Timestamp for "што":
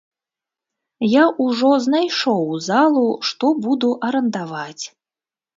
3.33-3.45